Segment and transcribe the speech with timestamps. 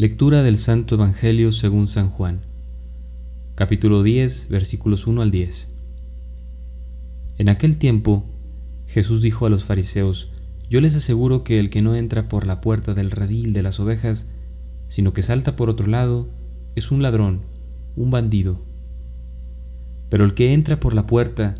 [0.00, 2.38] Lectura del Santo Evangelio según San Juan.
[3.56, 5.72] Capítulo 10, versículos 1 al 10.
[7.38, 8.24] En aquel tiempo,
[8.86, 10.28] Jesús dijo a los fariseos,
[10.70, 13.80] Yo les aseguro que el que no entra por la puerta del redil de las
[13.80, 14.28] ovejas,
[14.86, 16.28] sino que salta por otro lado,
[16.76, 17.40] es un ladrón,
[17.96, 18.60] un bandido.
[20.10, 21.56] Pero el que entra por la puerta,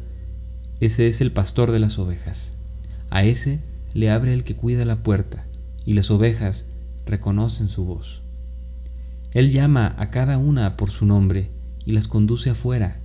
[0.79, 2.53] ese es el pastor de las ovejas.
[3.11, 3.59] A ese
[3.95, 5.45] le abre el que cuida la puerta,
[5.85, 6.67] y las ovejas
[7.05, 8.23] reconocen su voz.
[9.33, 11.49] Él llama a cada una por su nombre
[11.85, 12.99] y las conduce afuera.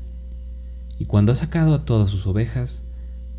[0.99, 2.83] Y cuando ha sacado a todas sus ovejas,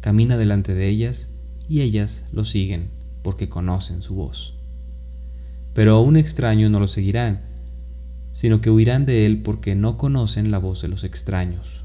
[0.01, 1.29] camina delante de ellas
[1.69, 2.89] y ellas lo siguen
[3.23, 4.55] porque conocen su voz.
[5.73, 7.41] Pero a un extraño no lo seguirán,
[8.33, 11.85] sino que huirán de él porque no conocen la voz de los extraños.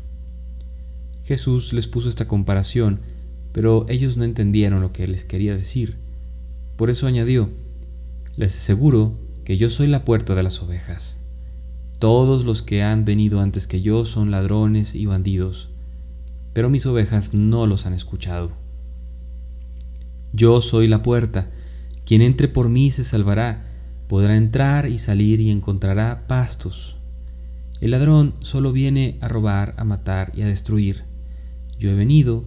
[1.24, 3.00] Jesús les puso esta comparación,
[3.54, 5.96] pero ellos no entendieron lo que les quería decir.
[6.76, 7.50] Por eso añadió,
[8.36, 9.14] les aseguro
[9.50, 11.18] que yo soy la puerta de las ovejas.
[11.98, 15.70] Todos los que han venido antes que yo son ladrones y bandidos,
[16.54, 18.52] pero mis ovejas no los han escuchado.
[20.34, 21.48] Yo soy la puerta,
[22.06, 23.66] quien entre por mí se salvará,
[24.08, 26.96] podrá entrar y salir y encontrará pastos.
[27.82, 31.06] El ladrón solo viene a robar, a matar y a destruir.
[31.80, 32.44] Yo he venido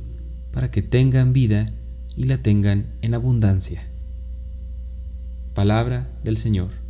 [0.53, 1.73] para que tengan vida
[2.17, 3.83] y la tengan en abundancia.
[5.53, 6.82] Palabra del Señor.